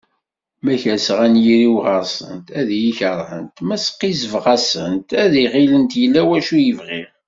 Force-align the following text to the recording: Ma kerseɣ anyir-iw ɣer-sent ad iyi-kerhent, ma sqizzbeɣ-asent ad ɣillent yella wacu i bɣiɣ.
Ma 0.63 0.73
kerseɣ 0.81 1.19
anyir-iw 1.25 1.75
ɣer-sent 1.85 2.47
ad 2.59 2.69
iyi-kerhent, 2.73 3.55
ma 3.67 3.77
sqizzbeɣ-asent 3.79 5.09
ad 5.23 5.33
ɣillent 5.53 5.91
yella 6.01 6.21
wacu 6.27 6.57
i 6.59 6.73
bɣiɣ. 6.79 7.09